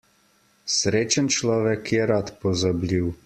Srečen 0.75 1.27
človek 1.35 1.81
je 1.93 2.03
rad 2.11 2.27
pozabljiv. 2.41 3.05